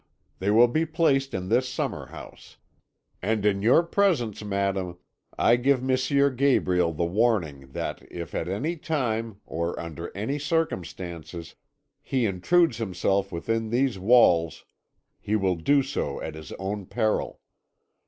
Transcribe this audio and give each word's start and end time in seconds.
They 0.39 0.49
will 0.49 0.67
be 0.67 0.83
placed 0.87 1.31
in 1.35 1.49
this 1.49 1.69
summer 1.69 2.07
house. 2.07 2.57
And 3.21 3.45
in 3.45 3.61
your 3.61 3.83
presence 3.83 4.43
madam, 4.43 4.97
I 5.37 5.57
give 5.57 5.87
M. 5.87 6.35
Gabriel 6.35 6.91
the 6.91 7.05
warning 7.05 7.71
that 7.73 8.01
if 8.09 8.33
at 8.33 8.47
any 8.47 8.77
time, 8.77 9.41
or 9.45 9.79
under 9.79 10.09
any 10.17 10.39
circumstances, 10.39 11.53
he 12.01 12.25
intrudes 12.25 12.77
himself 12.77 13.31
within 13.31 13.69
these 13.69 13.99
walls, 13.99 14.65
he 15.19 15.35
will 15.35 15.55
do 15.55 15.83
so 15.83 16.19
at 16.19 16.33
his 16.33 16.51
own 16.53 16.87
peril. 16.87 17.39